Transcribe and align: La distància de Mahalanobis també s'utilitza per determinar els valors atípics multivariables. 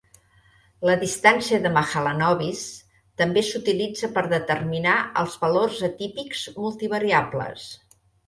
La 0.89 0.93
distància 1.01 1.57
de 1.65 1.71
Mahalanobis 1.75 2.63
també 3.23 3.43
s'utilitza 3.49 4.09
per 4.17 4.25
determinar 4.33 4.97
els 5.25 5.37
valors 5.45 5.79
atípics 5.91 6.47
multivariables. 6.65 7.69